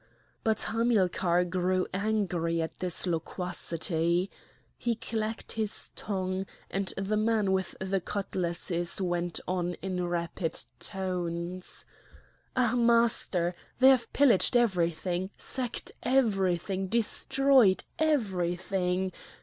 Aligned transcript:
But 0.43 0.61
Hamilcar 0.63 1.45
grew 1.45 1.85
angry 1.93 2.59
at 2.59 2.79
this 2.79 3.05
loquacity. 3.05 4.31
He 4.75 4.95
clacked 4.95 5.51
his 5.51 5.91
tongue, 5.95 6.47
and 6.71 6.87
the 6.97 7.15
man 7.17 7.51
with 7.51 7.75
the 7.79 8.01
cutlasses 8.01 8.99
went 8.99 9.39
on 9.47 9.75
in 9.83 10.07
rapid 10.07 10.63
tones: 10.79 11.85
"Ah, 12.57 12.73
Master! 12.75 13.53
they 13.77 13.89
have 13.89 14.11
pillaged 14.11 14.57
everything! 14.57 15.29
sacked 15.37 15.91
everything! 16.01 16.87
destroyed 16.87 17.83
everything! 17.99 19.11